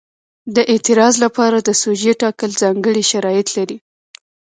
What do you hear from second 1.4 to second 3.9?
د سوژې ټاکل ځانګړي شرایط لري.